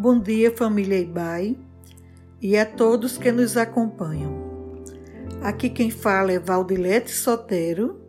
[0.00, 1.56] Bom dia, família Ibai,
[2.40, 4.32] e a todos que nos acompanham.
[5.42, 8.00] Aqui quem fala é Valdilete Sotero,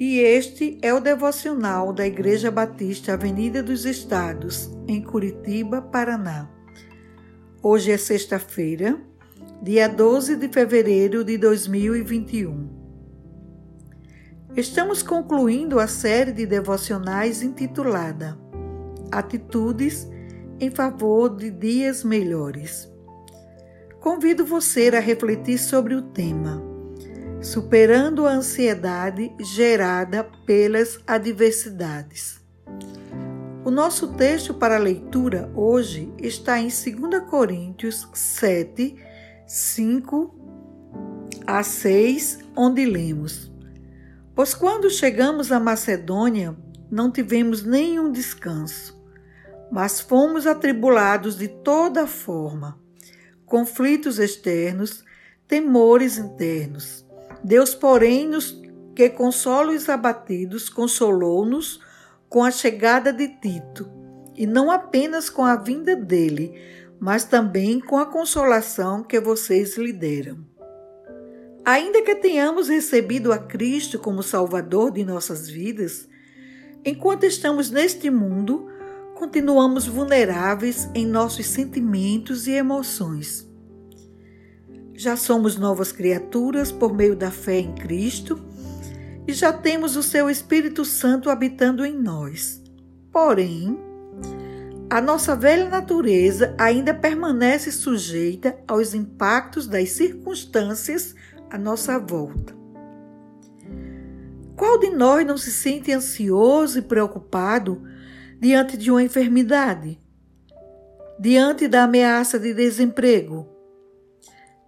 [0.00, 6.48] e este é o devocional da Igreja Batista Avenida dos Estados, em Curitiba, Paraná.
[7.62, 8.98] Hoje é sexta-feira,
[9.62, 12.70] dia 12 de fevereiro de 2021.
[14.56, 18.40] Estamos concluindo a série de devocionais intitulada
[19.10, 20.10] Atitudes
[20.62, 22.88] em favor de dias melhores.
[23.98, 26.62] Convido você a refletir sobre o tema
[27.40, 32.40] Superando a ansiedade gerada pelas adversidades.
[33.64, 38.94] O nosso texto para leitura hoje está em 2 Coríntios 7,
[39.44, 40.32] 5
[41.44, 43.52] a 6, onde lemos:
[44.32, 46.56] Pois quando chegamos à Macedônia,
[46.88, 49.01] não tivemos nenhum descanso,
[49.72, 52.78] mas fomos atribulados de toda forma,
[53.46, 55.02] conflitos externos,
[55.48, 57.06] temores internos.
[57.42, 58.60] Deus, porém, nos
[58.94, 61.80] que consola os abatidos, consolou-nos
[62.28, 63.90] com a chegada de Tito,
[64.36, 66.52] e não apenas com a vinda dele,
[67.00, 70.44] mas também com a consolação que vocês lhe deram.
[71.64, 76.06] Ainda que tenhamos recebido a Cristo como Salvador de nossas vidas,
[76.84, 78.68] enquanto estamos neste mundo,
[79.22, 83.48] continuamos vulneráveis em nossos sentimentos e emoções.
[84.94, 88.36] Já somos novas criaturas por meio da fé em Cristo
[89.24, 92.60] e já temos o seu Espírito Santo habitando em nós.
[93.12, 93.78] Porém,
[94.90, 101.14] a nossa velha natureza ainda permanece sujeita aos impactos das circunstâncias
[101.48, 102.56] à nossa volta.
[104.56, 107.91] Qual de nós não se sente ansioso e preocupado
[108.42, 110.00] diante de uma enfermidade?
[111.16, 113.48] Diante da ameaça de desemprego?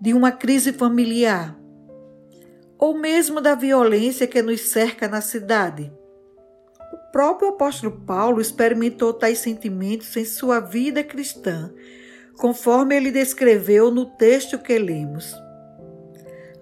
[0.01, 1.59] De uma crise familiar?
[2.79, 5.93] Ou mesmo da violência que nos cerca na cidade?
[6.93, 11.75] O próprio apóstolo Paulo experimentou tais sentimentos em sua vida cristã,
[12.39, 15.35] conforme ele descreveu no texto que lemos.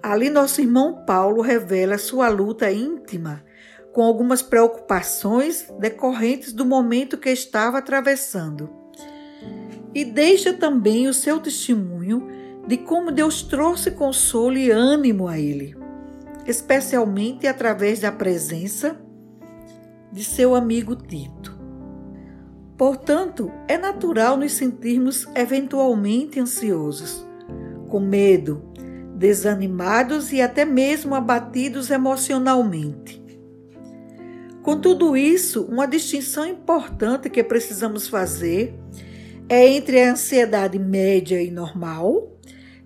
[0.03, 3.45] Ali, nosso irmão Paulo revela sua luta íntima
[3.93, 8.71] com algumas preocupações decorrentes do momento que estava atravessando.
[9.95, 12.27] E deixa também o seu testemunho
[12.67, 15.77] de como Deus trouxe consolo e ânimo a ele,
[16.47, 18.97] especialmente através da presença
[20.11, 21.61] de seu amigo Tito.
[22.77, 27.27] Portanto, é natural nos sentirmos eventualmente ansiosos,
[27.89, 28.63] com medo,
[29.15, 33.22] desanimados e até mesmo abatidos emocionalmente.
[34.63, 38.79] Com tudo isso, uma distinção importante que precisamos fazer
[39.49, 42.39] é entre a ansiedade média e normal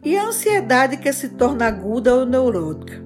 [0.02, 3.04] e a ansiedade que se torna aguda ou neurótica.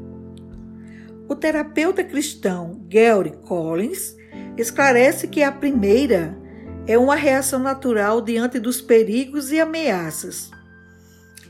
[1.28, 4.16] O terapeuta cristão Gary Collins
[4.56, 6.38] esclarece que a primeira
[6.86, 10.50] é uma reação natural diante dos perigos e ameaças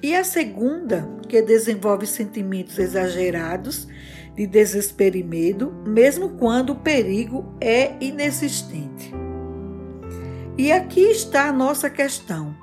[0.03, 3.87] e a segunda, que desenvolve sentimentos exagerados
[4.35, 9.13] de desespero e medo, mesmo quando o perigo é inexistente.
[10.57, 12.57] E aqui está a nossa questão.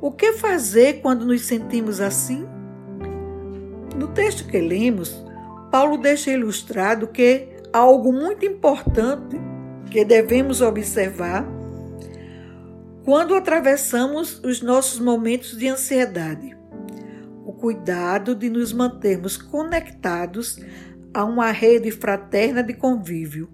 [0.00, 2.46] O que fazer quando nos sentimos assim?
[3.96, 5.24] No texto que lemos,
[5.72, 9.36] Paulo deixa ilustrado que algo muito importante
[9.90, 11.44] que devemos observar
[13.04, 16.57] quando atravessamos os nossos momentos de ansiedade
[17.58, 20.58] cuidado de nos mantermos conectados
[21.12, 23.50] a uma rede fraterna de convívio,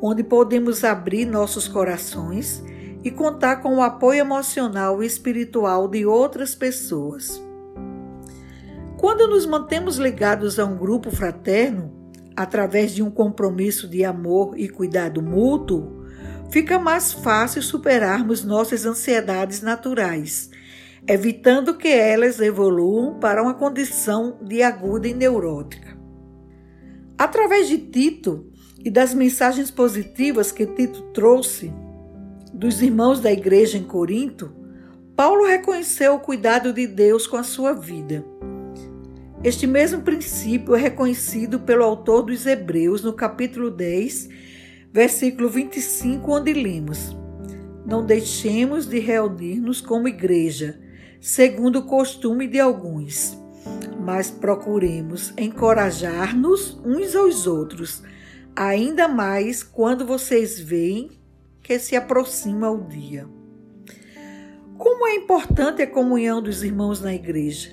[0.00, 2.62] onde podemos abrir nossos corações
[3.04, 7.42] e contar com o apoio emocional e espiritual de outras pessoas.
[8.96, 11.92] Quando nos mantemos ligados a um grupo fraterno,
[12.36, 16.04] através de um compromisso de amor e cuidado mútuo,
[16.50, 20.50] fica mais fácil superarmos nossas ansiedades naturais
[21.06, 25.96] evitando que elas evoluam para uma condição de aguda e neurótica.
[27.18, 28.46] Através de Tito
[28.84, 31.72] e das mensagens positivas que Tito trouxe
[32.52, 34.52] dos irmãos da igreja em Corinto,
[35.16, 38.24] Paulo reconheceu o cuidado de Deus com a sua vida.
[39.44, 44.28] Este mesmo princípio é reconhecido pelo autor dos Hebreus no capítulo 10,
[44.92, 47.16] versículo 25, onde lemos:
[47.84, 50.78] Não deixemos de reunir-nos como igreja,
[51.22, 53.38] segundo o costume de alguns,
[54.00, 58.02] mas procuremos encorajar-nos uns aos outros,
[58.56, 61.12] ainda mais quando vocês veem
[61.62, 63.28] que se aproxima o dia.
[64.76, 67.70] Como é importante a comunhão dos irmãos na igreja.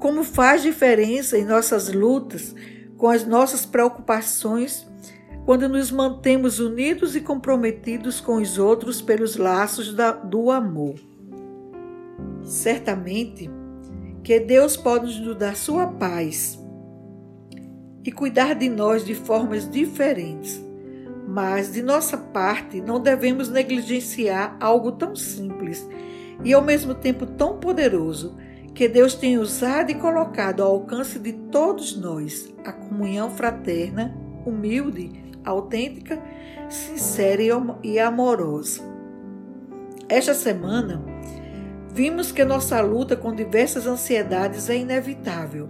[0.00, 2.52] Como faz diferença em nossas lutas,
[2.96, 4.84] com as nossas preocupações,
[5.44, 10.96] quando nos mantemos unidos e comprometidos com os outros pelos laços da, do amor.
[12.48, 13.50] Certamente
[14.24, 16.58] que Deus pode nos dar sua paz
[18.02, 20.58] e cuidar de nós de formas diferentes.
[21.26, 25.86] Mas, de nossa parte, não devemos negligenciar algo tão simples
[26.42, 28.34] e ao mesmo tempo tão poderoso
[28.74, 34.16] que Deus tem usado e colocado ao alcance de todos nós a comunhão fraterna,
[34.46, 36.18] humilde, autêntica,
[36.70, 37.42] sincera
[37.82, 38.80] e amorosa.
[40.08, 41.17] Esta semana,
[41.98, 45.68] vimos que nossa luta com diversas ansiedades é inevitável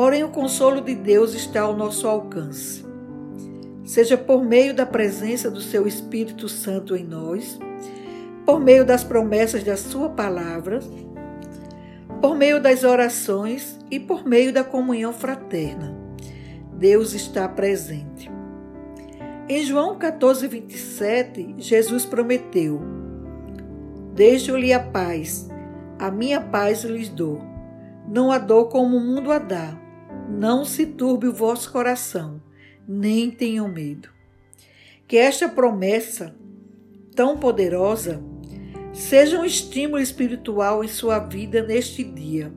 [0.00, 2.82] Porém, o consolo de Deus está ao nosso alcance.
[3.84, 7.58] Seja por meio da presença do seu Espírito Santo em nós,
[8.46, 10.80] por meio das promessas da Sua palavra,
[12.18, 15.94] por meio das orações e por meio da comunhão fraterna.
[16.72, 18.30] Deus está presente.
[19.50, 22.99] Em João 14, 27, Jesus prometeu:
[24.20, 25.48] Deixo-lhe a paz,
[25.98, 27.40] a minha paz lhes dou.
[28.06, 29.74] Não a dou como o mundo a dá.
[30.28, 32.38] Não se turbe o vosso coração,
[32.86, 34.10] nem tenham medo.
[35.08, 36.36] Que esta promessa
[37.16, 38.22] tão poderosa
[38.92, 42.52] seja um estímulo espiritual em sua vida neste dia,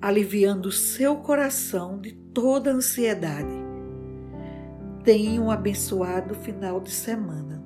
[0.00, 3.64] aliviando seu coração de toda ansiedade.
[5.02, 7.63] Tenha um abençoado final de semana.